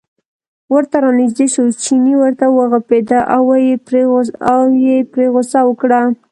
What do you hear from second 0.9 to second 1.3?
را